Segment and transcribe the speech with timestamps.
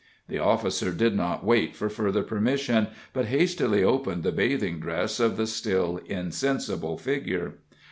[0.29, 5.37] The officer did not wait for further permission, but hastily opened the bathing dress of
[5.37, 7.59] the still insensible figure.